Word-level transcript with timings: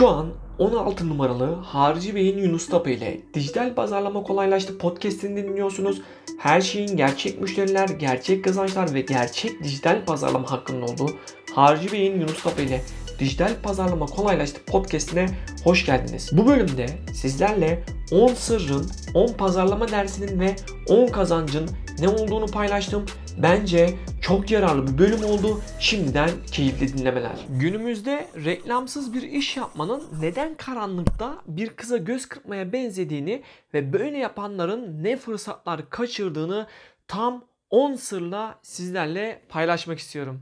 Şu 0.00 0.08
an 0.08 0.26
16 0.58 1.08
numaralı 1.08 1.54
Harcı 1.54 2.14
Bey'in 2.14 2.38
Yunus 2.38 2.68
Tapa 2.68 2.90
ile 2.90 3.20
Dijital 3.34 3.74
Pazarlama 3.74 4.22
Kolaylaştı 4.22 4.78
podcast'ini 4.78 5.44
dinliyorsunuz. 5.44 6.02
Her 6.38 6.60
şeyin 6.60 6.96
gerçek 6.96 7.40
müşteriler, 7.40 7.88
gerçek 7.88 8.44
kazançlar 8.44 8.94
ve 8.94 9.00
gerçek 9.00 9.64
dijital 9.64 10.04
pazarlama 10.04 10.50
hakkında 10.50 10.86
olduğu 10.86 11.10
Harcı 11.54 11.92
Bey'in 11.92 12.20
Yunus 12.20 12.42
Tapa 12.42 12.62
ile 12.62 12.82
Dijital 13.18 13.50
Pazarlama 13.62 14.06
Kolaylaştı 14.06 14.60
podcast'ine 14.66 15.26
hoş 15.64 15.86
geldiniz. 15.86 16.30
Bu 16.32 16.46
bölümde 16.46 16.86
sizlerle 17.14 17.84
10 18.12 18.34
sırrın, 18.34 18.90
10 19.14 19.32
pazarlama 19.32 19.88
dersinin 19.88 20.40
ve 20.40 20.56
10 20.88 21.06
kazancın 21.06 21.70
ne 21.98 22.08
olduğunu 22.08 22.46
paylaştım. 22.46 23.04
Bence 23.42 23.94
çok 24.22 24.50
yararlı 24.50 24.86
bir 24.86 24.98
bölüm 24.98 25.24
oldu. 25.24 25.60
Şimdiden 25.78 26.30
keyifli 26.52 26.98
dinlemeler. 26.98 27.46
Günümüzde 27.48 28.26
reklamsız 28.44 29.14
bir 29.14 29.22
iş 29.22 29.56
yapmanın 29.56 30.02
neden 30.20 30.54
karanlıkta 30.54 31.42
bir 31.46 31.68
kıza 31.68 31.96
göz 31.96 32.26
kırpmaya 32.26 32.72
benzediğini 32.72 33.42
ve 33.74 33.92
böyle 33.92 34.18
yapanların 34.18 35.04
ne 35.04 35.16
fırsatlar 35.16 35.90
kaçırdığını 35.90 36.66
tam 37.08 37.44
10 37.70 37.94
sırla 37.94 38.58
sizlerle 38.62 39.42
paylaşmak 39.48 39.98
istiyorum. 39.98 40.40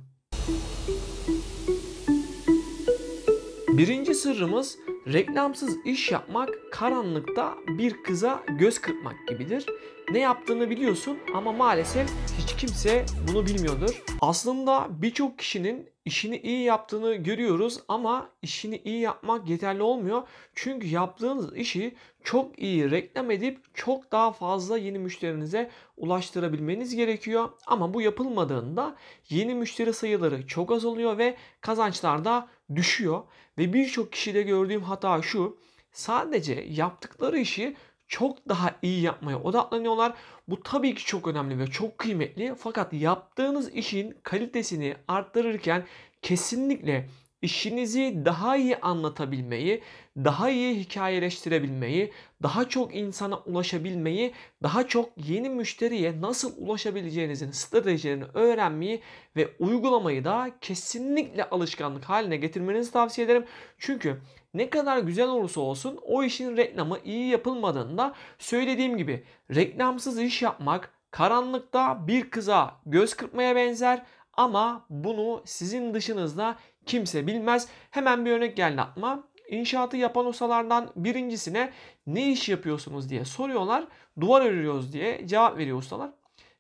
Birinci 3.69 4.15
sırrımız 4.15 4.79
reklamsız 5.13 5.77
iş 5.85 6.11
yapmak 6.11 6.49
karanlıkta 6.73 7.55
bir 7.79 8.03
kıza 8.03 8.43
göz 8.59 8.81
kırpmak 8.81 9.29
gibidir. 9.29 9.67
Ne 10.13 10.19
yaptığını 10.19 10.71
biliyorsun 10.71 11.19
ama 11.35 11.53
maalesef 11.53 12.11
hiç 12.49 12.57
kimse 12.57 13.07
bunu 13.29 13.47
bilmiyordur. 13.47 14.03
Aslında 14.21 14.89
birçok 14.91 15.39
kişinin 15.39 15.91
işini 16.05 16.37
iyi 16.39 16.63
yaptığını 16.63 17.15
görüyoruz 17.15 17.81
ama 17.89 18.31
işini 18.43 18.77
iyi 18.85 19.01
yapmak 19.01 19.49
yeterli 19.49 19.83
olmuyor. 19.83 20.23
Çünkü 20.55 20.87
yaptığınız 20.87 21.57
işi 21.57 21.95
çok 22.25 22.59
iyi 22.59 22.91
reklam 22.91 23.31
edip 23.31 23.75
çok 23.75 24.13
daha 24.13 24.33
fazla 24.33 24.79
yeni 24.79 24.99
müşterinize 24.99 25.71
ulaştırabilmeniz 25.97 26.97
gerekiyor. 26.97 27.49
Ama 27.67 27.95
bu 27.95 28.03
yapılmadığında 28.03 28.97
yeni 29.29 29.55
müşteri 29.55 29.93
sayıları 29.93 30.47
çok 30.47 30.73
az 30.73 30.85
oluyor 30.85 31.19
ve 31.19 31.37
kazançlar 31.61 32.25
da 32.25 32.49
düşüyor. 32.75 33.23
Ve 33.59 33.73
birçok 33.73 34.13
kişide 34.13 34.43
gördüğüm 34.43 34.83
hata 34.83 35.23
şu. 35.23 35.59
Sadece 35.93 36.67
yaptıkları 36.69 37.39
işi 37.39 37.77
çok 38.09 38.49
daha 38.49 38.75
iyi 38.83 39.03
yapmaya 39.03 39.43
odaklanıyorlar. 39.43 40.13
Bu 40.49 40.63
tabii 40.63 40.95
ki 40.95 41.05
çok 41.05 41.29
önemli 41.29 41.59
ve 41.59 41.67
çok 41.67 41.99
kıymetli. 41.99 42.55
Fakat 42.59 42.93
yaptığınız 42.93 43.75
işin 43.75 44.17
kalitesini 44.23 44.97
arttırırken 45.09 45.85
kesinlikle 46.23 47.09
işinizi 47.43 48.23
daha 48.25 48.57
iyi 48.57 48.77
anlatabilmeyi, 48.77 49.83
daha 50.17 50.51
iyi 50.51 50.81
hikayeleştirebilmeyi, 50.81 52.13
daha 52.43 52.69
çok 52.69 52.95
insana 52.95 53.39
ulaşabilmeyi, 53.39 54.33
daha 54.63 54.89
çok 54.89 55.11
yeni 55.29 55.49
müşteriye 55.49 56.21
nasıl 56.21 56.53
ulaşabileceğinizin 56.57 57.51
stratejilerini 57.51 58.25
öğrenmeyi 58.35 59.01
ve 59.37 59.49
uygulamayı 59.59 60.25
da 60.25 60.51
kesinlikle 60.61 61.45
alışkanlık 61.45 62.05
haline 62.05 62.37
getirmenizi 62.37 62.93
tavsiye 62.93 63.25
ederim. 63.25 63.45
Çünkü 63.79 64.21
ne 64.59 64.71
kadar 64.71 64.99
güzel 64.99 65.29
olursa 65.29 65.61
olsun 65.61 65.99
o 66.03 66.23
işin 66.23 66.57
reklamı 66.57 66.99
iyi 67.05 67.29
yapılmadığında 67.29 68.15
söylediğim 68.39 68.97
gibi 68.97 69.25
reklamsız 69.55 70.21
iş 70.21 70.43
yapmak 70.43 70.93
karanlıkta 71.11 72.07
bir 72.07 72.31
kıza 72.31 72.77
göz 72.87 73.15
kırpmaya 73.15 73.57
benzer 73.57 74.03
ama 74.33 74.87
bunu 74.91 75.43
sizin 75.45 75.95
dışınızda 75.95 76.57
kimse 76.87 77.27
bilmez. 77.27 77.69
Hemen 77.91 78.25
bir 78.25 78.31
örnek 78.31 78.57
geldi 78.57 78.81
aklıma. 78.81 79.25
İnşaatı 79.49 79.97
yapan 79.97 80.27
ustalardan 80.27 80.91
birincisine 80.97 81.73
ne 82.07 82.33
iş 82.33 82.49
yapıyorsunuz 82.49 83.11
diye 83.11 83.25
soruyorlar. 83.25 83.85
Duvar 84.21 84.43
örüyoruz 84.43 84.93
diye 84.93 85.27
cevap 85.27 85.59
veriyor 85.59 85.79
ustalar. 85.79 86.11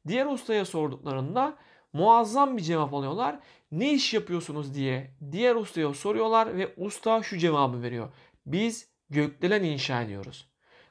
Diğer 0.08 0.26
ustaya 0.26 0.64
sorduklarında 0.64 1.54
muazzam 1.92 2.56
bir 2.56 2.62
cevap 2.62 2.94
alıyorlar. 2.94 3.38
Ne 3.70 3.92
iş 3.92 4.14
yapıyorsunuz 4.14 4.74
diye 4.74 5.10
diğer 5.32 5.54
ustaya 5.54 5.94
soruyorlar 5.94 6.56
ve 6.56 6.74
usta 6.76 7.22
şu 7.22 7.38
cevabı 7.38 7.82
veriyor. 7.82 8.08
Biz 8.46 8.88
gökdelen 9.10 9.62
inşa 9.62 10.02
ediyoruz. 10.02 10.48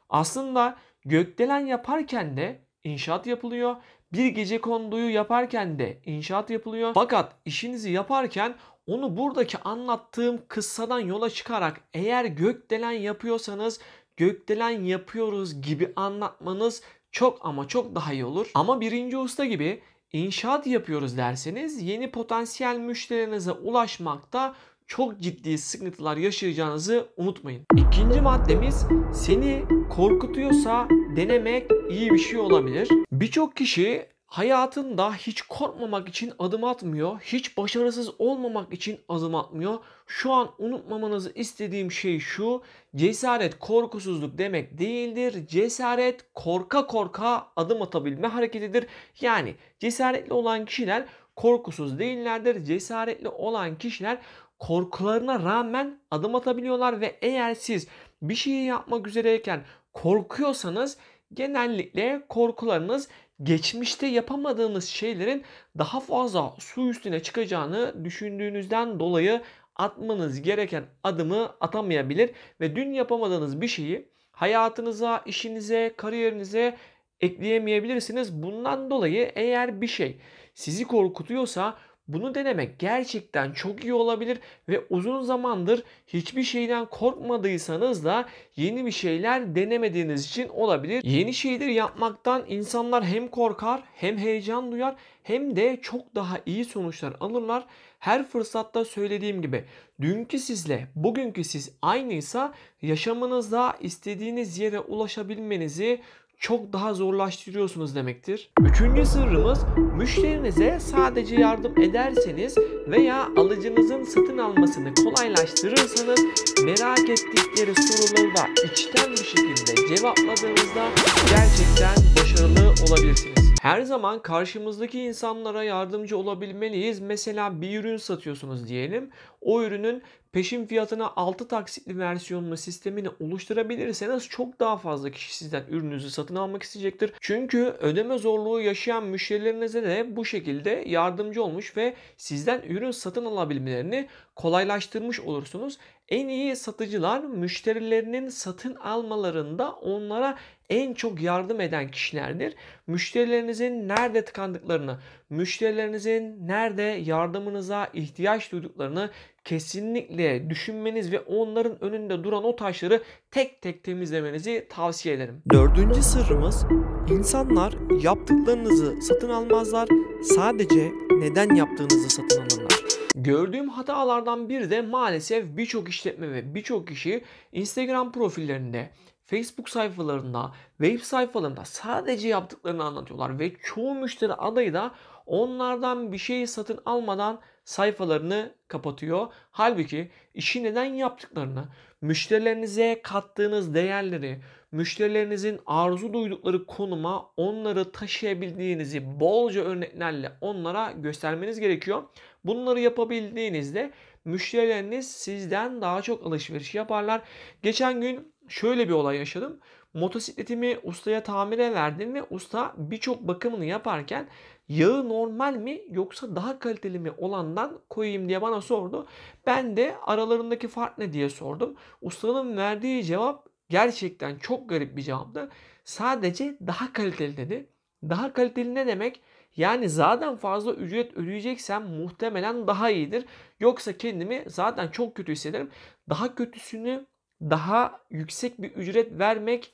Aslında 0.09 0.77
gökdelen 1.05 1.65
yaparken 1.65 2.37
de 2.37 2.61
inşaat 2.83 3.27
yapılıyor. 3.27 3.75
Bir 4.13 4.25
gece 4.27 4.61
konduyu 4.61 5.09
yaparken 5.09 5.79
de 5.79 6.01
inşaat 6.05 6.49
yapılıyor. 6.49 6.91
Fakat 6.93 7.35
işinizi 7.45 7.91
yaparken 7.91 8.55
onu 8.87 9.17
buradaki 9.17 9.57
anlattığım 9.57 10.41
kıssadan 10.47 10.99
yola 10.99 11.29
çıkarak 11.29 11.81
eğer 11.93 12.25
gökdelen 12.25 12.91
yapıyorsanız 12.91 13.79
gökdelen 14.17 14.83
yapıyoruz 14.83 15.61
gibi 15.61 15.93
anlatmanız 15.95 16.83
çok 17.11 17.45
ama 17.45 17.67
çok 17.67 17.95
daha 17.95 18.13
iyi 18.13 18.25
olur. 18.25 18.51
Ama 18.53 18.81
birinci 18.81 19.17
usta 19.17 19.45
gibi 19.45 19.81
inşaat 20.13 20.67
yapıyoruz 20.67 21.17
derseniz 21.17 21.81
yeni 21.81 22.11
potansiyel 22.11 22.77
müşterinize 22.77 23.51
ulaşmakta 23.51 24.55
çok 24.87 25.19
ciddi 25.19 25.57
sıkıntılar 25.57 26.17
yaşayacağınızı 26.17 27.09
unutmayın. 27.17 27.65
İkinci 27.77 28.21
maddemiz 28.21 28.85
seni 29.13 29.63
korkutuyorsa 29.89 30.87
denemek 31.15 31.71
iyi 31.89 32.11
bir 32.11 32.17
şey 32.17 32.39
olabilir. 32.39 32.89
Birçok 33.11 33.55
kişi 33.55 34.05
hayatında 34.27 35.13
hiç 35.13 35.41
korkmamak 35.41 36.09
için 36.09 36.33
adım 36.39 36.63
atmıyor. 36.63 37.19
Hiç 37.21 37.57
başarısız 37.57 38.09
olmamak 38.19 38.73
için 38.73 38.99
adım 39.09 39.35
atmıyor. 39.35 39.79
Şu 40.07 40.33
an 40.33 40.51
unutmamanızı 40.57 41.31
istediğim 41.35 41.91
şey 41.91 42.19
şu. 42.19 42.61
Cesaret 42.95 43.59
korkusuzluk 43.59 44.37
demek 44.37 44.77
değildir. 44.77 45.47
Cesaret 45.47 46.25
korka 46.33 46.87
korka 46.87 47.47
adım 47.55 47.81
atabilme 47.81 48.27
hareketidir. 48.27 48.87
Yani 49.21 49.55
cesaretli 49.79 50.33
olan 50.33 50.65
kişiler 50.65 51.05
korkusuz 51.35 51.99
değillerdir. 51.99 52.63
Cesaretli 52.63 53.29
olan 53.29 53.77
kişiler 53.77 54.17
korkularına 54.59 55.43
rağmen 55.43 55.99
adım 56.11 56.35
atabiliyorlar 56.35 57.01
ve 57.01 57.17
eğer 57.21 57.53
siz 57.55 57.87
bir 58.21 58.35
şeyi 58.35 58.65
yapmak 58.65 59.07
üzereyken 59.07 59.63
korkuyorsanız 59.93 60.97
genellikle 61.33 62.21
korkularınız 62.29 63.09
geçmişte 63.43 64.07
yapamadığınız 64.07 64.85
şeylerin 64.85 65.43
daha 65.77 65.99
fazla 65.99 66.55
su 66.59 66.89
üstüne 66.89 67.23
çıkacağını 67.23 68.05
düşündüğünüzden 68.05 68.99
dolayı 68.99 69.41
atmanız 69.75 70.41
gereken 70.41 70.85
adımı 71.03 71.55
atamayabilir 71.61 72.31
ve 72.61 72.75
dün 72.75 72.93
yapamadığınız 72.93 73.61
bir 73.61 73.67
şeyi 73.67 74.09
hayatınıza, 74.31 75.23
işinize, 75.25 75.93
kariyerinize 75.97 76.77
ekleyemeyebilirsiniz. 77.21 78.43
Bundan 78.43 78.89
dolayı 78.89 79.31
eğer 79.35 79.81
bir 79.81 79.87
şey 79.87 80.17
sizi 80.53 80.83
korkutuyorsa 80.85 81.77
bunu 82.07 82.35
denemek 82.35 82.79
gerçekten 82.79 83.51
çok 83.51 83.83
iyi 83.83 83.93
olabilir 83.93 84.39
ve 84.69 84.83
uzun 84.89 85.21
zamandır 85.21 85.83
hiçbir 86.07 86.43
şeyden 86.43 86.85
korkmadıysanız 86.85 88.05
da 88.05 88.25
yeni 88.55 88.85
bir 88.85 88.91
şeyler 88.91 89.55
denemediğiniz 89.55 90.25
için 90.25 90.49
olabilir. 90.49 91.03
Yeni 91.03 91.33
şeyler 91.33 91.67
yapmaktan 91.67 92.43
insanlar 92.47 93.05
hem 93.05 93.27
korkar 93.27 93.83
hem 93.95 94.17
heyecan 94.17 94.71
duyar 94.71 94.95
hem 95.23 95.55
de 95.55 95.79
çok 95.81 96.15
daha 96.15 96.39
iyi 96.45 96.65
sonuçlar 96.65 97.13
alırlar. 97.19 97.65
Her 97.99 98.27
fırsatta 98.27 98.85
söylediğim 98.85 99.41
gibi 99.41 99.65
dünkü 100.01 100.39
sizle 100.39 100.87
bugünkü 100.95 101.43
siz 101.43 101.71
aynıysa 101.81 102.53
yaşamınızda 102.81 103.75
istediğiniz 103.81 104.59
yere 104.59 104.79
ulaşabilmenizi 104.79 106.01
çok 106.37 106.73
daha 106.73 106.93
zorlaştırıyorsunuz 106.93 107.95
demektir. 107.95 108.51
Üçüncü 108.61 109.05
sırrımız 109.05 109.59
müşterinize 109.97 110.79
sadece 110.79 111.35
yardım 111.35 111.81
ederseniz 111.81 112.57
veya 112.87 113.27
alıcınızın 113.37 114.03
satın 114.03 114.37
almasını 114.37 114.93
kolaylaştırırsanız 114.95 116.19
merak 116.63 117.09
ettikleri 117.09 117.75
soruları 117.75 118.35
da 118.35 118.47
içten 118.71 119.11
bir 119.11 119.23
şekilde 119.23 119.95
cevapladığınızda 119.95 120.89
gerçekten 121.29 121.95
başarılı 122.19 122.73
olabilirsiniz. 122.87 123.37
Her 123.61 123.81
zaman 123.81 124.21
karşımızdaki 124.21 124.99
insanlara 124.99 125.63
yardımcı 125.63 126.17
olabilmeliyiz. 126.17 126.99
Mesela 126.99 127.61
bir 127.61 127.79
ürün 127.79 127.97
satıyorsunuz 127.97 128.67
diyelim. 128.67 129.09
O 129.41 129.63
ürünün 129.63 130.01
peşin 130.31 130.65
fiyatına 130.65 131.13
6 131.15 131.47
taksitli 131.47 131.99
versiyonunu 131.99 132.57
sistemini 132.57 133.09
oluşturabilirseniz 133.19 134.27
çok 134.27 134.59
daha 134.59 134.77
fazla 134.77 135.11
kişi 135.11 135.35
sizden 135.35 135.63
ürününüzü 135.69 136.09
satın 136.09 136.35
almak 136.35 136.63
isteyecektir. 136.63 137.13
Çünkü 137.21 137.75
ödeme 137.79 138.17
zorluğu 138.17 138.61
yaşayan 138.61 139.03
müşterilerinize 139.03 139.83
de 139.83 140.15
bu 140.15 140.25
şekilde 140.25 140.83
yardımcı 140.87 141.43
olmuş 141.43 141.77
ve 141.77 141.93
sizden 142.17 142.61
ürün 142.61 142.91
satın 142.91 143.25
alabilmelerini 143.25 144.07
kolaylaştırmış 144.35 145.19
olursunuz. 145.19 145.77
En 146.09 146.27
iyi 146.27 146.55
satıcılar 146.55 147.23
müşterilerinin 147.23 148.29
satın 148.29 148.75
almalarında 148.75 149.71
onlara 149.71 150.37
en 150.69 150.93
çok 150.93 151.21
yardım 151.21 151.61
eden 151.61 151.91
kişilerdir. 151.91 152.55
Müşterilerinizin 152.87 153.87
nerede 153.87 154.25
tıkandıklarını, 154.25 154.97
müşterilerinizin 155.29 156.47
nerede 156.47 156.81
yardımınıza 156.81 157.89
ihtiyaç 157.93 158.51
duyduklarını 158.51 159.09
kesinlikle 159.43 160.49
düşünmeniz 160.49 161.11
ve 161.11 161.19
onların 161.19 161.83
önünde 161.83 162.23
duran 162.23 162.43
o 162.43 162.55
taşları 162.55 163.03
tek 163.31 163.61
tek 163.61 163.83
temizlemenizi 163.83 164.67
tavsiye 164.69 165.15
ederim. 165.15 165.41
Dördüncü 165.53 166.01
sırrımız 166.01 166.65
insanlar 167.09 167.73
yaptıklarınızı 168.01 169.01
satın 169.01 169.29
almazlar. 169.29 169.89
Sadece 170.23 170.91
neden 171.11 171.55
yaptığınızı 171.55 172.09
satın 172.09 172.41
alırlar. 172.41 172.77
Gördüğüm 173.15 173.69
hatalardan 173.69 174.49
biri 174.49 174.69
de 174.69 174.81
maalesef 174.81 175.57
birçok 175.57 175.89
işletme 175.89 176.31
ve 176.31 176.55
birçok 176.55 176.87
kişi 176.87 177.23
Instagram 177.51 178.11
profillerinde, 178.11 178.89
Facebook 179.25 179.69
sayfalarında, 179.69 180.51
web 180.81 181.01
sayfalarında 181.01 181.65
sadece 181.65 182.27
yaptıklarını 182.27 182.83
anlatıyorlar 182.83 183.39
ve 183.39 183.51
çoğu 183.63 183.95
müşteri 183.95 184.33
adayı 184.33 184.73
da 184.73 184.91
onlardan 185.27 186.11
bir 186.11 186.17
şey 186.17 186.47
satın 186.47 186.79
almadan 186.85 187.41
sayfalarını 187.65 188.53
kapatıyor. 188.67 189.27
Halbuki 189.51 190.11
işi 190.33 190.63
neden 190.63 190.85
yaptıklarını, 190.85 191.65
müşterilerinize 192.01 192.99
kattığınız 193.03 193.73
değerleri, 193.73 194.41
müşterilerinizin 194.71 195.59
arzu 195.65 196.13
duydukları 196.13 196.65
konuma 196.65 197.31
onları 197.37 197.91
taşıyabildiğinizi 197.91 199.19
bolca 199.19 199.61
örneklerle 199.61 200.31
onlara 200.41 200.91
göstermeniz 200.91 201.59
gerekiyor. 201.59 202.03
Bunları 202.45 202.79
yapabildiğinizde 202.79 203.91
müşterileriniz 204.25 205.11
sizden 205.11 205.81
daha 205.81 206.01
çok 206.01 206.25
alışveriş 206.25 206.75
yaparlar. 206.75 207.21
Geçen 207.63 208.01
gün 208.01 208.33
şöyle 208.47 208.87
bir 208.87 208.93
olay 208.93 209.17
yaşadım. 209.17 209.59
Motosikletimi 209.93 210.77
ustaya 210.83 211.23
tamire 211.23 211.73
verdim 211.73 212.13
ve 212.13 212.23
usta 212.29 212.73
birçok 212.77 213.21
bakımını 213.21 213.65
yaparken 213.65 214.27
yağı 214.69 215.09
normal 215.09 215.55
mi 215.55 215.81
yoksa 215.89 216.35
daha 216.35 216.59
kaliteli 216.59 216.99
mi 216.99 217.11
olandan 217.17 217.79
koyayım 217.89 218.29
diye 218.29 218.41
bana 218.41 218.61
sordu. 218.61 219.07
Ben 219.45 219.77
de 219.77 219.95
aralarındaki 220.05 220.67
fark 220.67 220.97
ne 220.97 221.13
diye 221.13 221.29
sordum. 221.29 221.75
Ustanın 222.01 222.57
verdiği 222.57 223.03
cevap 223.03 223.47
gerçekten 223.69 224.37
çok 224.37 224.69
garip 224.69 224.97
bir 224.97 225.01
cevaptı. 225.01 225.49
Sadece 225.83 226.57
daha 226.67 226.93
kaliteli 226.93 227.37
dedi. 227.37 227.69
Daha 228.03 228.33
kaliteli 228.33 228.75
ne 228.75 228.87
demek? 228.87 229.21
Yani 229.55 229.89
zaten 229.89 230.35
fazla 230.35 230.73
ücret 230.73 231.17
ödeyeceksem 231.17 231.83
muhtemelen 231.83 232.67
daha 232.67 232.89
iyidir. 232.89 233.25
Yoksa 233.59 233.97
kendimi 233.97 234.43
zaten 234.47 234.87
çok 234.87 235.15
kötü 235.15 235.31
hissederim. 235.31 235.69
Daha 236.09 236.35
kötüsünü 236.35 237.05
daha 237.41 237.99
yüksek 238.11 238.61
bir 238.61 238.71
ücret 238.71 239.19
vermek 239.19 239.73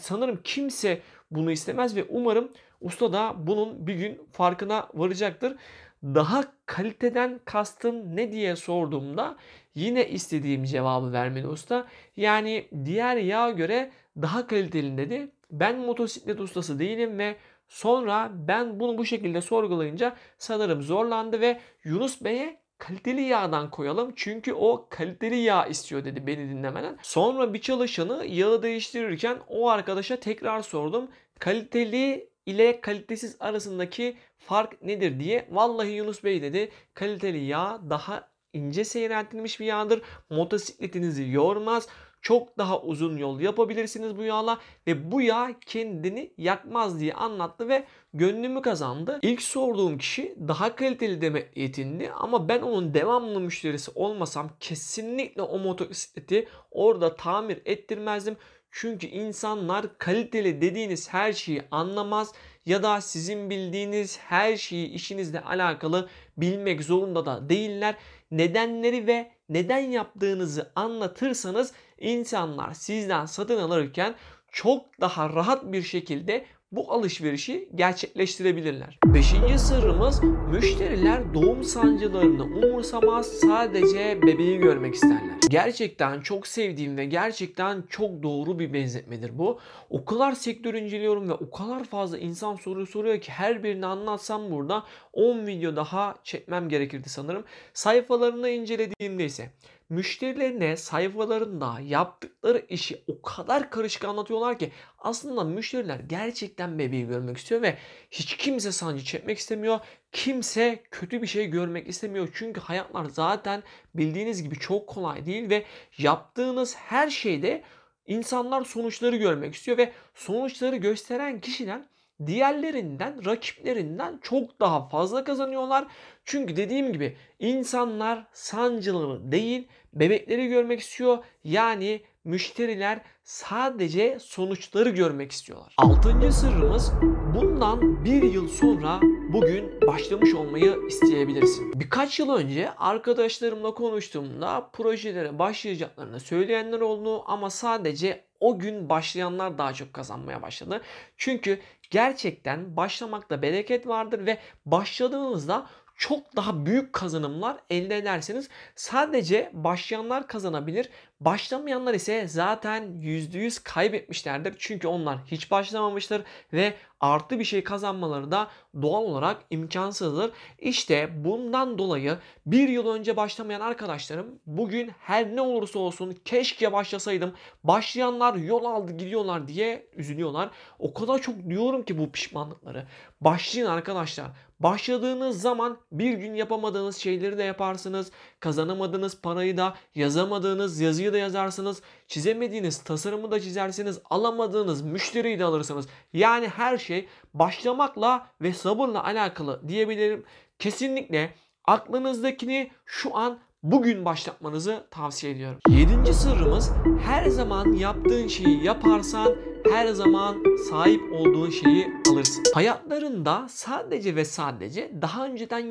sanırım 0.00 0.40
kimse 0.44 1.00
bunu 1.30 1.52
istemez 1.52 1.96
ve 1.96 2.04
umarım 2.08 2.52
usta 2.80 3.12
da 3.12 3.34
bunun 3.38 3.86
bir 3.86 3.94
gün 3.94 4.22
farkına 4.32 4.88
varacaktır. 4.94 5.56
Daha 6.02 6.44
kaliteden 6.66 7.40
kastın 7.44 8.16
ne 8.16 8.32
diye 8.32 8.56
sorduğumda 8.56 9.36
yine 9.74 10.08
istediğim 10.08 10.64
cevabı 10.64 11.12
vermedi 11.12 11.46
usta. 11.48 11.86
Yani 12.16 12.68
diğer 12.84 13.16
yağa 13.16 13.50
göre 13.50 13.90
daha 14.16 14.46
kaliteli 14.46 14.96
dedi. 14.96 15.28
Ben 15.50 15.78
motosiklet 15.78 16.40
ustası 16.40 16.78
değilim 16.78 17.18
ve 17.18 17.36
sonra 17.68 18.30
ben 18.32 18.80
bunu 18.80 18.98
bu 18.98 19.04
şekilde 19.04 19.40
sorgulayınca 19.40 20.16
sanırım 20.38 20.82
zorlandı 20.82 21.40
ve 21.40 21.60
Yunus 21.84 22.24
Bey'e 22.24 22.60
kaliteli 22.78 23.20
yağdan 23.20 23.70
koyalım 23.70 24.12
çünkü 24.16 24.52
o 24.52 24.86
kaliteli 24.90 25.36
yağ 25.36 25.66
istiyor 25.66 26.04
dedi 26.04 26.26
beni 26.26 26.48
dinlemeden. 26.48 26.98
Sonra 27.02 27.54
bir 27.54 27.60
çalışanı 27.60 28.26
yağı 28.26 28.62
değiştirirken 28.62 29.38
o 29.48 29.68
arkadaşa 29.68 30.16
tekrar 30.16 30.62
sordum. 30.62 31.08
Kaliteli 31.38 32.30
ile 32.46 32.80
kalitesiz 32.80 33.36
arasındaki 33.40 34.16
fark 34.38 34.82
nedir 34.82 35.20
diye. 35.20 35.48
Vallahi 35.50 35.90
Yunus 35.90 36.24
Bey 36.24 36.42
dedi 36.42 36.70
kaliteli 36.94 37.44
yağ 37.44 37.80
daha 37.90 38.28
ince 38.52 38.84
seyreltilmiş 38.84 39.60
bir 39.60 39.66
yağdır. 39.66 40.02
Motosikletinizi 40.30 41.28
yormaz. 41.30 41.88
Çok 42.22 42.58
daha 42.58 42.82
uzun 42.82 43.16
yol 43.16 43.40
yapabilirsiniz 43.40 44.16
bu 44.16 44.22
yağla 44.22 44.58
ve 44.86 45.12
bu 45.12 45.20
yağ 45.20 45.54
kendini 45.66 46.32
yakmaz 46.38 47.00
diye 47.00 47.14
anlattı 47.14 47.68
ve 47.68 47.84
gönlümü 48.14 48.62
kazandı. 48.62 49.18
İlk 49.22 49.42
sorduğum 49.42 49.98
kişi 49.98 50.34
daha 50.48 50.76
kaliteli 50.76 51.20
deme 51.20 51.46
yetindi 51.56 52.10
ama 52.10 52.48
ben 52.48 52.62
onun 52.62 52.94
devamlı 52.94 53.40
müşterisi 53.40 53.90
olmasam 53.94 54.50
kesinlikle 54.60 55.42
o 55.42 55.58
motosikleti 55.58 56.48
orada 56.70 57.16
tamir 57.16 57.62
ettirmezdim. 57.64 58.36
Çünkü 58.78 59.06
insanlar 59.06 59.98
kaliteli 59.98 60.60
dediğiniz 60.60 61.12
her 61.12 61.32
şeyi 61.32 61.62
anlamaz 61.70 62.32
ya 62.66 62.82
da 62.82 63.00
sizin 63.00 63.50
bildiğiniz 63.50 64.18
her 64.18 64.56
şeyi 64.56 64.88
işinizle 64.88 65.40
alakalı 65.40 66.08
bilmek 66.36 66.82
zorunda 66.82 67.26
da 67.26 67.48
değiller. 67.48 67.96
Nedenleri 68.30 69.06
ve 69.06 69.30
neden 69.48 69.78
yaptığınızı 69.78 70.72
anlatırsanız 70.74 71.72
insanlar 71.98 72.74
sizden 72.74 73.26
satın 73.26 73.58
alırken 73.58 74.14
çok 74.52 75.00
daha 75.00 75.30
rahat 75.30 75.72
bir 75.72 75.82
şekilde 75.82 76.46
bu 76.72 76.92
alışverişi 76.92 77.68
gerçekleştirebilirler. 77.74 78.98
Beşinci 79.06 79.58
sırrımız 79.58 80.20
müşteriler 80.50 81.34
doğum 81.34 81.64
sancılarını 81.64 82.44
umursamaz 82.44 83.26
sadece 83.26 84.22
bebeği 84.22 84.58
görmek 84.58 84.94
isterler. 84.94 85.36
Gerçekten 85.50 86.20
çok 86.20 86.46
sevdiğim 86.46 86.96
ve 86.96 87.04
gerçekten 87.04 87.82
çok 87.90 88.22
doğru 88.22 88.58
bir 88.58 88.72
benzetmedir 88.72 89.38
bu. 89.38 89.58
O 89.90 90.04
kadar 90.04 90.32
sektör 90.32 90.74
inceliyorum 90.74 91.28
ve 91.28 91.32
o 91.32 91.50
kadar 91.50 91.84
fazla 91.84 92.18
insan 92.18 92.56
soru 92.56 92.86
soruyor 92.86 93.20
ki 93.20 93.32
her 93.32 93.62
birini 93.62 93.86
anlatsam 93.86 94.50
burada 94.50 94.84
10 95.12 95.46
video 95.46 95.76
daha 95.76 96.14
çekmem 96.24 96.68
gerekirdi 96.68 97.08
sanırım. 97.08 97.44
Sayfalarını 97.74 98.48
incelediğimde 98.48 99.24
ise 99.24 99.50
müşterilerine 99.88 100.76
sayfalarında 100.76 101.80
yaptıkları 101.80 102.66
işi 102.68 103.04
o 103.08 103.22
kadar 103.22 103.70
karışık 103.70 104.04
anlatıyorlar 104.04 104.58
ki 104.58 104.72
aslında 104.98 105.44
müşteriler 105.44 106.00
gerçekten 106.00 106.78
bebeği 106.78 107.06
görmek 107.06 107.36
istiyor 107.36 107.62
ve 107.62 107.78
hiç 108.10 108.36
kimse 108.36 108.72
sancı 108.72 109.04
çekmek 109.04 109.38
istemiyor. 109.38 109.78
Kimse 110.12 110.82
kötü 110.90 111.22
bir 111.22 111.26
şey 111.26 111.46
görmek 111.46 111.88
istemiyor. 111.88 112.28
Çünkü 112.34 112.60
hayatlar 112.60 113.04
zaten 113.04 113.62
bildiğiniz 113.94 114.42
gibi 114.42 114.58
çok 114.58 114.86
kolay 114.86 115.26
değil 115.26 115.50
ve 115.50 115.64
yaptığınız 115.98 116.76
her 116.76 117.10
şeyde 117.10 117.62
insanlar 118.06 118.64
sonuçları 118.64 119.16
görmek 119.16 119.54
istiyor 119.54 119.78
ve 119.78 119.92
sonuçları 120.14 120.76
gösteren 120.76 121.40
kişiler 121.40 121.82
diğerlerinden, 122.26 123.26
rakiplerinden 123.26 124.18
çok 124.22 124.60
daha 124.60 124.88
fazla 124.88 125.24
kazanıyorlar. 125.24 125.86
Çünkü 126.24 126.56
dediğim 126.56 126.92
gibi 126.92 127.16
insanlar 127.38 128.26
sancıları 128.32 129.32
değil, 129.32 129.68
bebekleri 129.94 130.48
görmek 130.48 130.80
istiyor. 130.80 131.18
Yani 131.44 132.00
müşteriler 132.24 133.00
sadece 133.24 134.18
sonuçları 134.20 134.90
görmek 134.90 135.32
istiyorlar. 135.32 135.74
Altıncı 135.76 136.32
sırrımız 136.32 136.92
bundan 137.34 138.04
bir 138.04 138.22
yıl 138.22 138.48
sonra 138.48 139.00
bugün 139.32 139.80
başlamış 139.86 140.34
olmayı 140.34 140.76
isteyebilirsin. 140.88 141.72
Birkaç 141.80 142.18
yıl 142.18 142.30
önce 142.30 142.70
arkadaşlarımla 142.70 143.74
konuştuğumda 143.74 144.70
projelere 144.72 145.38
başlayacaklarını 145.38 146.20
söyleyenler 146.20 146.80
oldu 146.80 147.22
ama 147.26 147.50
sadece 147.50 148.24
o 148.40 148.58
gün 148.58 148.88
başlayanlar 148.88 149.58
daha 149.58 149.72
çok 149.74 149.92
kazanmaya 149.92 150.42
başladı. 150.42 150.80
Çünkü 151.16 151.60
gerçekten 151.90 152.76
başlamakta 152.76 153.42
bereket 153.42 153.86
vardır 153.86 154.26
ve 154.26 154.38
başladığınızda 154.66 155.66
çok 155.96 156.36
daha 156.36 156.66
büyük 156.66 156.92
kazanımlar 156.92 157.56
elde 157.70 157.96
ederseniz 157.96 158.48
sadece 158.74 159.50
başlayanlar 159.52 160.26
kazanabilir. 160.26 160.88
Başlamayanlar 161.20 161.94
ise 161.94 162.28
zaten 162.28 162.82
%100 162.82 163.62
kaybetmişlerdir. 163.62 164.54
Çünkü 164.58 164.88
onlar 164.88 165.18
hiç 165.26 165.50
başlamamıştır 165.50 166.22
ve 166.52 166.74
artı 167.00 167.38
bir 167.38 167.44
şey 167.44 167.64
kazanmaları 167.64 168.30
da 168.30 168.48
doğal 168.82 169.02
olarak 169.02 169.42
imkansızdır. 169.50 170.32
İşte 170.58 171.24
bundan 171.24 171.78
dolayı 171.78 172.18
bir 172.46 172.68
yıl 172.68 172.88
önce 172.88 173.16
başlamayan 173.16 173.60
arkadaşlarım 173.60 174.38
bugün 174.46 174.90
her 174.98 175.36
ne 175.36 175.40
olursa 175.40 175.78
olsun 175.78 176.16
keşke 176.24 176.72
başlasaydım. 176.72 177.34
Başlayanlar 177.64 178.34
yol 178.34 178.64
aldı 178.64 178.92
gidiyorlar 178.92 179.48
diye 179.48 179.86
üzülüyorlar. 179.96 180.50
O 180.78 180.94
kadar 180.94 181.18
çok 181.18 181.48
diyorum 181.48 181.82
ki 181.82 181.98
bu 181.98 182.10
pişmanlıkları. 182.12 182.86
Başlayın 183.20 183.66
arkadaşlar. 183.66 184.26
Başladığınız 184.60 185.40
zaman 185.40 185.78
bir 185.92 186.12
gün 186.12 186.34
yapamadığınız 186.34 186.96
şeyleri 186.96 187.38
de 187.38 187.42
yaparsınız. 187.42 188.10
Kazanamadığınız 188.40 189.20
parayı 189.20 189.56
da 189.56 189.74
yazamadığınız 189.94 190.80
yazıyı 190.80 191.12
da 191.12 191.18
yazarsınız. 191.18 191.82
Çizemediğiniz 192.06 192.78
tasarımı 192.78 193.30
da 193.30 193.40
çizersiniz. 193.40 194.00
Alamadığınız 194.10 194.82
müşteriyi 194.82 195.38
de 195.38 195.44
alırsınız. 195.44 195.88
Yani 196.12 196.48
her 196.48 196.78
şey 196.78 197.08
başlamakla 197.34 198.26
ve 198.42 198.52
sabırla 198.52 199.04
alakalı 199.04 199.68
diyebilirim. 199.68 200.24
Kesinlikle 200.58 201.34
aklınızdakini 201.64 202.70
şu 202.84 203.16
an 203.16 203.38
bugün 203.62 204.04
başlatmanızı 204.04 204.84
tavsiye 204.90 205.32
ediyorum. 205.32 205.58
Yedinci 205.68 206.14
sırrımız 206.14 206.72
her 207.04 207.28
zaman 207.28 207.72
yaptığın 207.72 208.28
şeyi 208.28 208.64
yaparsan 208.64 209.36
her 209.70 209.86
zaman 209.86 210.44
sahip 210.70 211.12
olduğun 211.12 211.50
şeyi 211.50 211.88
alırsın. 212.10 212.42
Hayatlarında 212.54 213.46
sadece 213.48 214.16
ve 214.16 214.24
sadece 214.24 214.92
daha 215.02 215.26
önceden 215.26 215.70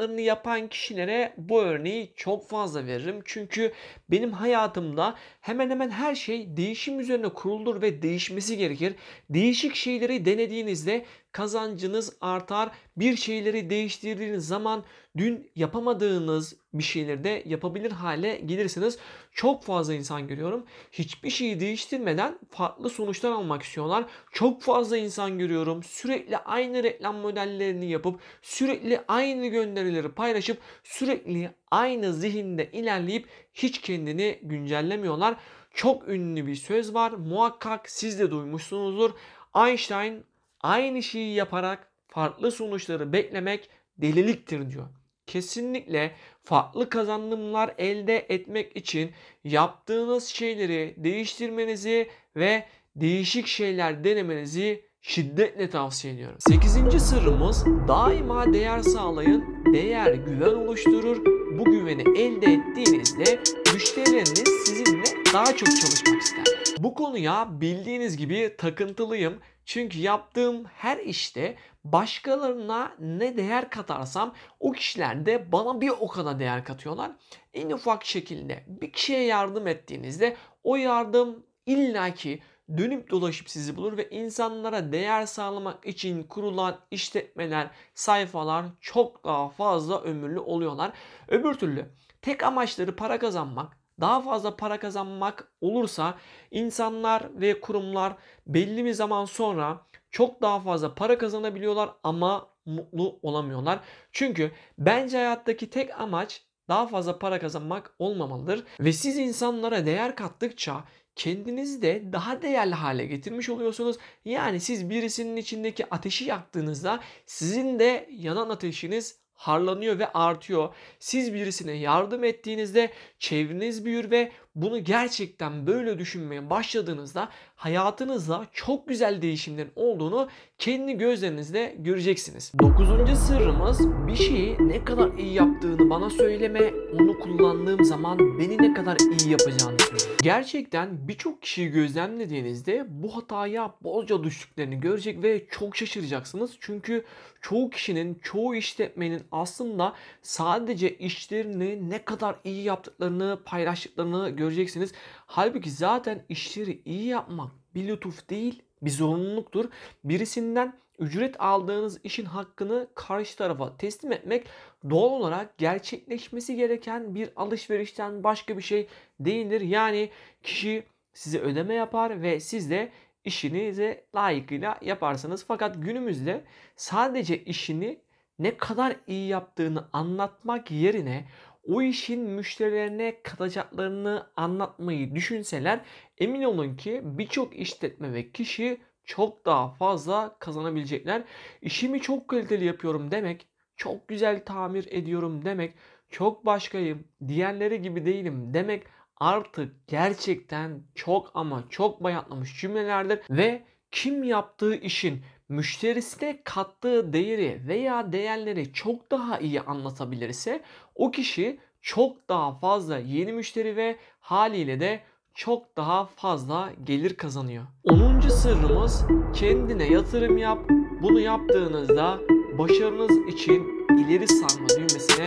yaptıklarını 0.00 0.20
yapan 0.20 0.68
kişilere 0.68 1.34
bu 1.36 1.62
örneği 1.62 2.12
çok 2.16 2.48
fazla 2.48 2.86
veririm. 2.86 3.20
Çünkü 3.24 3.72
benim 4.10 4.32
hayatımda 4.32 5.14
hemen 5.40 5.70
hemen 5.70 5.90
her 5.90 6.14
şey 6.14 6.56
değişim 6.56 7.00
üzerine 7.00 7.28
kurulur 7.28 7.82
ve 7.82 8.02
değişmesi 8.02 8.56
gerekir. 8.56 8.94
Değişik 9.30 9.74
şeyleri 9.74 10.24
denediğinizde 10.24 11.04
kazancınız 11.32 12.16
artar. 12.20 12.70
Bir 12.96 13.16
şeyleri 13.16 13.70
değiştirdiğiniz 13.70 14.46
zaman 14.46 14.84
dün 15.16 15.50
yapamadığınız 15.56 16.56
bir 16.74 16.82
şeyleri 16.82 17.24
de 17.24 17.42
yapabilir 17.46 17.90
hale 17.90 18.36
gelirsiniz. 18.46 18.98
Çok 19.32 19.62
fazla 19.62 19.94
insan 19.94 20.28
görüyorum. 20.28 20.64
Hiçbir 20.92 21.30
şeyi 21.30 21.60
değiştirmeden 21.60 22.38
farklı 22.50 22.90
sonuçlar 22.90 23.30
almak 23.30 23.62
istiyorlar. 23.62 24.04
Çok 24.32 24.62
fazla 24.62 24.96
insan 24.96 25.38
görüyorum. 25.38 25.82
Sürekli 25.82 26.38
aynı 26.38 26.82
reklam 26.82 27.16
modellerini 27.16 27.90
yapıp 27.90 28.20
sürekli 28.42 29.00
aynı 29.08 29.46
gönderileri 29.90 30.12
paylaşıp 30.12 30.58
sürekli 30.84 31.50
aynı 31.70 32.14
zihinde 32.14 32.70
ilerleyip 32.72 33.28
hiç 33.54 33.80
kendini 33.80 34.38
güncellemiyorlar. 34.42 35.36
Çok 35.74 36.08
ünlü 36.08 36.46
bir 36.46 36.54
söz 36.54 36.94
var. 36.94 37.10
Muhakkak 37.10 37.90
siz 37.90 38.18
de 38.18 38.30
duymuşsunuzdur. 38.30 39.10
Einstein 39.56 40.24
aynı 40.60 41.02
şeyi 41.02 41.34
yaparak 41.34 41.90
farklı 42.08 42.50
sonuçları 42.50 43.12
beklemek 43.12 43.70
deliliktir 43.98 44.70
diyor. 44.70 44.86
Kesinlikle 45.26 46.14
farklı 46.42 46.88
kazanımlar 46.88 47.74
elde 47.78 48.26
etmek 48.28 48.76
için 48.76 49.10
yaptığınız 49.44 50.26
şeyleri 50.26 50.94
değiştirmenizi 50.96 52.10
ve 52.36 52.64
değişik 52.96 53.46
şeyler 53.46 54.04
denemenizi 54.04 54.84
şiddetle 55.02 55.70
tavsiye 55.70 56.14
ediyorum. 56.14 56.36
8. 56.38 57.02
sırrımız 57.02 57.64
daima 57.88 58.52
değer 58.52 58.82
sağlayın. 58.82 59.59
Değer 59.72 60.14
güven 60.14 60.54
oluşturur. 60.54 61.24
Bu 61.58 61.64
güveni 61.64 62.18
elde 62.18 62.46
ettiğinizde 62.52 63.38
müşterileriniz 63.74 64.64
sizinle 64.66 65.04
daha 65.34 65.56
çok 65.56 65.68
çalışmak 65.80 66.22
ister. 66.22 66.44
Bu 66.78 66.94
konuya 66.94 67.60
bildiğiniz 67.60 68.16
gibi 68.16 68.54
takıntılıyım. 68.58 69.40
Çünkü 69.64 69.98
yaptığım 69.98 70.64
her 70.64 70.98
işte 70.98 71.56
başkalarına 71.84 72.92
ne 72.98 73.36
değer 73.36 73.70
katarsam 73.70 74.34
o 74.60 74.72
kişiler 74.72 75.26
de 75.26 75.52
bana 75.52 75.80
bir 75.80 75.90
o 76.00 76.08
kadar 76.08 76.38
değer 76.38 76.64
katıyorlar. 76.64 77.10
En 77.54 77.70
ufak 77.70 78.04
şekilde 78.04 78.64
bir 78.66 78.92
kişiye 78.92 79.24
yardım 79.24 79.66
ettiğinizde 79.66 80.36
o 80.64 80.76
yardım 80.76 81.42
illaki 81.66 82.40
dönüp 82.78 83.10
dolaşıp 83.10 83.50
sizi 83.50 83.76
bulur 83.76 83.96
ve 83.96 84.10
insanlara 84.10 84.92
değer 84.92 85.26
sağlamak 85.26 85.86
için 85.86 86.22
kurulan 86.22 86.76
işletmeler, 86.90 87.70
sayfalar 87.94 88.66
çok 88.80 89.24
daha 89.24 89.48
fazla 89.48 90.02
ömürlü 90.02 90.38
oluyorlar. 90.38 90.92
Öbür 91.28 91.54
türlü 91.54 91.90
tek 92.22 92.42
amaçları 92.42 92.96
para 92.96 93.18
kazanmak, 93.18 93.76
daha 94.00 94.20
fazla 94.20 94.56
para 94.56 94.78
kazanmak 94.78 95.52
olursa 95.60 96.14
insanlar 96.50 97.40
ve 97.40 97.60
kurumlar 97.60 98.12
belli 98.46 98.84
bir 98.84 98.92
zaman 98.92 99.24
sonra 99.24 99.86
çok 100.10 100.42
daha 100.42 100.60
fazla 100.60 100.94
para 100.94 101.18
kazanabiliyorlar 101.18 101.90
ama 102.02 102.48
mutlu 102.66 103.18
olamıyorlar. 103.22 103.80
Çünkü 104.12 104.52
bence 104.78 105.16
hayattaki 105.16 105.70
tek 105.70 106.00
amaç 106.00 106.42
daha 106.68 106.86
fazla 106.86 107.18
para 107.18 107.38
kazanmak 107.40 107.94
olmamalıdır 107.98 108.64
ve 108.80 108.92
siz 108.92 109.18
insanlara 109.18 109.86
değer 109.86 110.16
kattıkça 110.16 110.84
kendinizi 111.20 111.82
de 111.82 112.12
daha 112.12 112.42
değerli 112.42 112.74
hale 112.74 113.06
getirmiş 113.06 113.48
oluyorsunuz. 113.48 113.96
Yani 114.24 114.60
siz 114.60 114.90
birisinin 114.90 115.36
içindeki 115.36 115.90
ateşi 115.90 116.24
yaktığınızda 116.24 117.00
sizin 117.26 117.78
de 117.78 118.08
yanan 118.10 118.50
ateşiniz 118.50 119.20
harlanıyor 119.40 119.98
ve 119.98 120.12
artıyor. 120.12 120.74
Siz 120.98 121.34
birisine 121.34 121.72
yardım 121.72 122.24
ettiğinizde 122.24 122.90
çevreniz 123.18 123.84
büyür 123.84 124.10
ve 124.10 124.32
bunu 124.54 124.84
gerçekten 124.84 125.66
böyle 125.66 125.98
düşünmeye 125.98 126.50
başladığınızda 126.50 127.28
hayatınızda 127.54 128.46
çok 128.52 128.88
güzel 128.88 129.22
değişimlerin 129.22 129.72
olduğunu 129.76 130.28
kendi 130.58 130.98
gözlerinizle 130.98 131.74
göreceksiniz. 131.78 132.52
Dokuzuncu 132.58 133.16
sırrımız 133.16 133.80
bir 134.06 134.16
şeyi 134.16 134.56
ne 134.68 134.84
kadar 134.84 135.12
iyi 135.18 135.34
yaptığını 135.34 135.90
bana 135.90 136.10
söyleme, 136.10 136.72
onu 136.92 137.18
kullandığım 137.18 137.84
zaman 137.84 138.38
beni 138.38 138.58
ne 138.58 138.74
kadar 138.74 138.96
iyi 138.96 139.30
yapacağını 139.30 139.78
söyle. 139.78 140.14
Gerçekten 140.22 141.08
birçok 141.08 141.42
kişiyi 141.42 141.68
gözlemlediğinizde 141.68 142.86
bu 142.88 143.16
hataya 143.16 143.74
bolca 143.82 144.24
düştüklerini 144.24 144.80
görecek 144.80 145.22
ve 145.22 145.46
çok 145.50 145.76
şaşıracaksınız. 145.76 146.56
Çünkü 146.60 147.04
çoğu 147.40 147.70
kişinin, 147.70 148.14
çoğu 148.22 148.54
işletmenin 148.54 149.22
aslında 149.32 149.94
sadece 150.22 150.96
işlerini 150.96 151.90
ne 151.90 152.04
kadar 152.04 152.36
iyi 152.44 152.62
yaptıklarını, 152.62 153.38
paylaştıklarını 153.44 154.30
göreceksiniz. 154.30 154.92
Halbuki 155.26 155.70
zaten 155.70 156.24
işleri 156.28 156.82
iyi 156.84 157.04
yapmak 157.04 157.50
bir 157.74 157.88
lütuf 157.88 158.30
değil, 158.30 158.62
bir 158.82 158.90
zorunluluktur. 158.90 159.64
Birisinden 160.04 160.80
ücret 160.98 161.40
aldığınız 161.40 162.00
işin 162.04 162.24
hakkını 162.24 162.86
karşı 162.94 163.36
tarafa 163.36 163.76
teslim 163.76 164.12
etmek 164.12 164.46
doğal 164.90 165.10
olarak 165.10 165.58
gerçekleşmesi 165.58 166.56
gereken 166.56 167.14
bir 167.14 167.30
alışverişten 167.36 168.24
başka 168.24 168.56
bir 168.56 168.62
şey 168.62 168.86
değildir. 169.20 169.60
Yani 169.60 170.10
kişi 170.42 170.82
size 171.12 171.38
ödeme 171.38 171.74
yapar 171.74 172.22
ve 172.22 172.40
siz 172.40 172.70
de 172.70 172.92
işinizi 173.24 174.04
layıkıyla 174.14 174.78
yaparsınız. 174.82 175.44
Fakat 175.48 175.76
günümüzde 175.82 176.44
sadece 176.76 177.44
işini 177.44 178.00
ne 178.38 178.56
kadar 178.56 178.96
iyi 179.06 179.28
yaptığını 179.28 179.88
anlatmak 179.92 180.70
yerine 180.70 181.24
o 181.68 181.82
işin 181.82 182.20
müşterilerine 182.20 183.22
katacaklarını 183.22 184.26
anlatmayı 184.36 185.14
düşünseler 185.14 185.80
emin 186.18 186.42
olun 186.42 186.76
ki 186.76 187.00
birçok 187.04 187.56
işletme 187.56 188.12
ve 188.12 188.30
kişi 188.30 188.80
çok 189.04 189.46
daha 189.46 189.68
fazla 189.68 190.36
kazanabilecekler. 190.38 191.22
İşimi 191.62 192.00
çok 192.00 192.28
kaliteli 192.28 192.64
yapıyorum 192.64 193.10
demek, 193.10 193.46
çok 193.80 194.08
güzel 194.08 194.44
tamir 194.44 194.86
ediyorum 194.90 195.44
demek, 195.44 195.74
çok 196.10 196.46
başkayım, 196.46 197.04
diğerleri 197.28 197.82
gibi 197.82 198.04
değilim 198.04 198.54
demek 198.54 198.82
artık 199.16 199.88
gerçekten 199.88 200.82
çok 200.94 201.30
ama 201.34 201.64
çok 201.70 202.02
bayatlamış 202.02 202.60
cümlelerdir 202.60 203.20
ve 203.30 203.62
kim 203.90 204.22
yaptığı 204.22 204.74
işin 204.74 205.22
müşterisine 205.48 206.40
kattığı 206.44 207.12
değeri 207.12 207.60
veya 207.68 208.12
değerleri 208.12 208.72
çok 208.72 209.10
daha 209.10 209.38
iyi 209.38 209.60
anlatabilirse 209.60 210.62
o 210.94 211.10
kişi 211.10 211.58
çok 211.82 212.28
daha 212.28 212.58
fazla 212.58 212.98
yeni 212.98 213.32
müşteri 213.32 213.76
ve 213.76 213.96
haliyle 214.20 214.80
de 214.80 215.00
çok 215.34 215.76
daha 215.76 216.06
fazla 216.06 216.72
gelir 216.84 217.16
kazanıyor. 217.16 217.64
10. 217.84 218.20
sırrımız 218.20 219.04
kendine 219.34 219.84
yatırım 219.84 220.38
yap. 220.38 220.58
Bunu 221.02 221.20
yaptığınızda 221.20 222.20
başarınız 222.58 223.34
için 223.34 223.86
ileri 223.98 224.28
sarma 224.28 224.68
düğmesine 224.68 225.26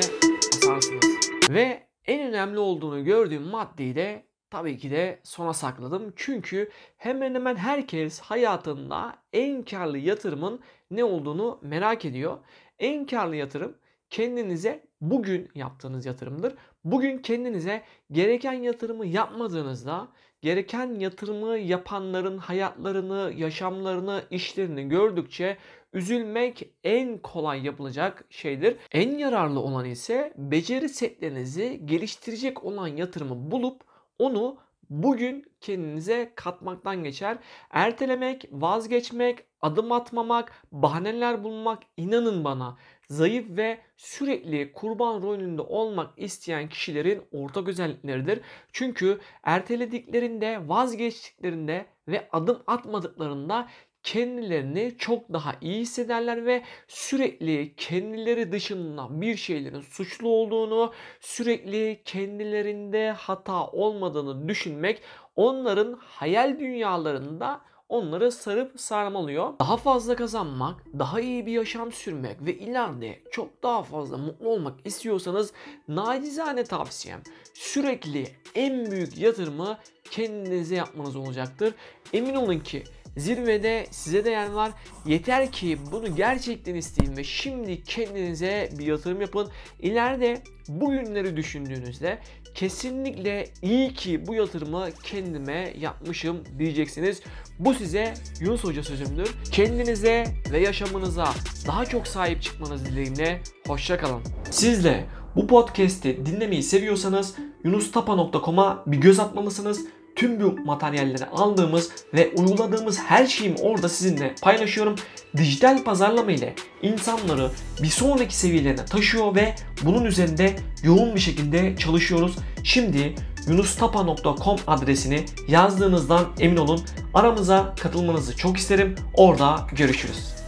basarsınız. 0.53 1.03
Ve 1.49 1.87
en 2.05 2.29
önemli 2.29 2.59
olduğunu 2.59 3.03
gördüğüm 3.03 3.43
maddeyi 3.43 3.95
de 3.95 4.25
tabii 4.49 4.77
ki 4.77 4.91
de 4.91 5.19
sona 5.23 5.53
sakladım. 5.53 6.13
Çünkü 6.15 6.69
hemen 6.97 7.35
hemen 7.35 7.55
herkes 7.55 8.19
hayatında 8.19 9.15
en 9.33 9.63
karlı 9.63 9.97
yatırımın 9.97 10.59
ne 10.91 11.03
olduğunu 11.03 11.59
merak 11.61 12.05
ediyor. 12.05 12.37
En 12.79 13.05
karlı 13.05 13.35
yatırım 13.35 13.75
kendinize 14.09 14.85
bugün 15.01 15.49
yaptığınız 15.55 16.05
yatırımdır. 16.05 16.53
Bugün 16.83 17.17
kendinize 17.17 17.83
gereken 18.11 18.53
yatırımı 18.53 19.05
yapmadığınızda 19.05 20.07
gereken 20.41 20.99
yatırımı 20.99 21.57
yapanların 21.57 22.37
hayatlarını, 22.37 23.33
yaşamlarını, 23.37 24.23
işlerini 24.31 24.89
gördükçe 24.89 25.57
üzülmek 25.93 26.69
en 26.83 27.17
kolay 27.17 27.65
yapılacak 27.65 28.25
şeydir. 28.29 28.77
En 28.91 29.17
yararlı 29.17 29.59
olan 29.59 29.85
ise 29.85 30.33
beceri 30.37 30.89
setlerinizi 30.89 31.81
geliştirecek 31.85 32.63
olan 32.63 32.87
yatırımı 32.87 33.51
bulup 33.51 33.81
onu 34.19 34.57
bugün 34.89 35.45
kendinize 35.61 36.31
katmaktan 36.35 37.03
geçer. 37.03 37.37
Ertelemek, 37.69 38.45
vazgeçmek, 38.51 39.39
adım 39.61 39.91
atmamak, 39.91 40.51
bahaneler 40.71 41.43
bulmak 41.43 41.83
inanın 41.97 42.43
bana 42.43 42.77
zayıf 43.09 43.45
ve 43.49 43.77
sürekli 43.97 44.73
kurban 44.73 45.21
rolünde 45.21 45.61
olmak 45.61 46.09
isteyen 46.17 46.69
kişilerin 46.69 47.21
ortak 47.31 47.67
özellikleridir. 47.67 48.41
Çünkü 48.71 49.19
ertelediklerinde, 49.43 50.69
vazgeçtiklerinde 50.69 51.85
ve 52.07 52.29
adım 52.31 52.63
atmadıklarında 52.67 53.67
kendilerini 54.03 54.95
çok 54.97 55.33
daha 55.33 55.55
iyi 55.61 55.81
hissederler 55.81 56.45
ve 56.45 56.63
sürekli 56.87 57.75
kendileri 57.75 58.51
dışında 58.51 59.21
bir 59.21 59.35
şeylerin 59.35 59.81
suçlu 59.81 60.29
olduğunu, 60.29 60.93
sürekli 61.19 62.01
kendilerinde 62.05 63.11
hata 63.11 63.67
olmadığını 63.67 64.49
düşünmek 64.49 65.01
onların 65.35 65.99
hayal 65.99 66.59
dünyalarında 66.59 67.61
onları 67.89 68.31
sarıp 68.31 68.79
sarmalıyor. 68.81 69.59
Daha 69.59 69.77
fazla 69.77 70.15
kazanmak, 70.15 70.83
daha 70.99 71.19
iyi 71.19 71.45
bir 71.45 71.51
yaşam 71.51 71.91
sürmek 71.91 72.45
ve 72.45 72.57
ileride 72.57 73.19
çok 73.31 73.63
daha 73.63 73.83
fazla 73.83 74.17
mutlu 74.17 74.49
olmak 74.49 74.73
istiyorsanız 74.85 75.53
nacizane 75.87 76.63
tavsiyem 76.63 77.21
sürekli 77.53 78.27
en 78.55 78.91
büyük 78.91 79.17
yatırımı 79.17 79.77
kendinize 80.11 80.75
yapmanız 80.75 81.15
olacaktır. 81.15 81.73
Emin 82.13 82.35
olun 82.35 82.59
ki 82.59 82.83
Zirvede 83.17 83.87
size 83.91 84.25
de 84.25 84.29
yer 84.29 84.51
var. 84.51 84.71
Yeter 85.05 85.51
ki 85.51 85.77
bunu 85.91 86.15
gerçekten 86.15 86.75
isteyin 86.75 87.17
ve 87.17 87.23
şimdi 87.23 87.83
kendinize 87.83 88.69
bir 88.79 88.85
yatırım 88.85 89.21
yapın. 89.21 89.49
İleride 89.79 90.41
bu 90.67 90.91
günleri 90.91 91.37
düşündüğünüzde 91.37 92.19
kesinlikle 92.55 93.47
iyi 93.61 93.93
ki 93.93 94.27
bu 94.27 94.33
yatırımı 94.33 94.89
kendime 95.03 95.73
yapmışım 95.79 96.43
diyeceksiniz. 96.59 97.21
Bu 97.59 97.73
size 97.73 98.13
Yunus 98.39 98.63
Hoca 98.63 98.83
sözümdür. 98.83 99.31
Kendinize 99.51 100.23
ve 100.51 100.59
yaşamınıza 100.59 101.27
daha 101.67 101.85
çok 101.85 102.07
sahip 102.07 102.41
çıkmanız 102.41 102.85
dileğimle. 102.85 103.41
Hoşçakalın. 103.67 104.21
Siz 104.51 104.83
de 104.83 105.05
bu 105.35 105.47
podcast'i 105.47 106.25
dinlemeyi 106.25 106.63
seviyorsanız 106.63 107.35
yunustapa.com'a 107.63 108.83
bir 108.87 108.97
göz 108.97 109.19
atmalısınız 109.19 109.85
tüm 110.15 110.39
bu 110.41 110.55
materyalleri 110.65 111.25
aldığımız 111.25 111.91
ve 112.13 112.31
uyguladığımız 112.35 112.99
her 112.99 113.27
şeyimi 113.27 113.57
orada 113.61 113.89
sizinle 113.89 114.35
paylaşıyorum. 114.41 114.95
Dijital 115.37 115.83
pazarlama 115.83 116.31
ile 116.31 116.55
insanları 116.81 117.51
bir 117.83 117.87
sonraki 117.87 118.35
seviyelerine 118.35 118.85
taşıyor 118.85 119.35
ve 119.35 119.55
bunun 119.83 120.05
üzerinde 120.05 120.55
yoğun 120.83 121.15
bir 121.15 121.19
şekilde 121.19 121.77
çalışıyoruz. 121.77 122.35
Şimdi 122.63 123.15
yunustapa.com 123.47 124.57
adresini 124.67 125.25
yazdığınızdan 125.47 126.25
emin 126.39 126.57
olun. 126.57 126.81
Aramıza 127.13 127.75
katılmanızı 127.79 128.37
çok 128.37 128.57
isterim. 128.57 128.95
Orada 129.13 129.67
görüşürüz. 129.71 130.42